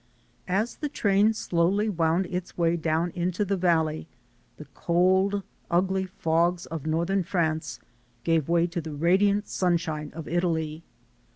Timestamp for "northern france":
6.87-7.79